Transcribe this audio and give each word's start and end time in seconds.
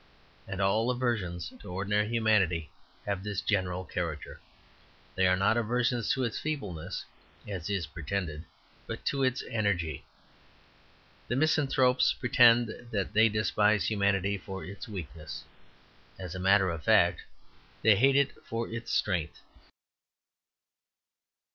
And 0.47 0.59
all 0.59 0.89
aversions 0.89 1.53
to 1.59 1.71
ordinary 1.71 2.07
humanity 2.07 2.71
have 3.05 3.23
this 3.23 3.39
general 3.39 3.85
character. 3.85 4.39
They 5.13 5.27
are 5.27 5.35
not 5.37 5.57
aversions 5.57 6.11
to 6.13 6.23
its 6.23 6.39
feebleness 6.39 7.05
(as 7.47 7.69
is 7.69 7.85
pretended), 7.85 8.43
but 8.87 9.05
to 9.05 9.21
its 9.21 9.43
energy. 9.51 10.03
The 11.27 11.35
misanthropes 11.35 12.13
pretend 12.13 12.69
that 12.89 13.13
they 13.13 13.29
despise 13.29 13.85
humanity 13.91 14.39
for 14.39 14.65
its 14.65 14.87
weakness. 14.89 15.43
As 16.17 16.33
a 16.33 16.39
matter 16.39 16.71
of 16.71 16.81
fact, 16.83 17.21
they 17.83 17.95
hate 17.95 18.15
it 18.15 18.31
for 18.43 18.67
its 18.67 18.91
strength. 18.91 19.41